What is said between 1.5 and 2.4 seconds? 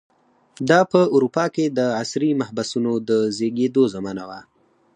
کې د عصري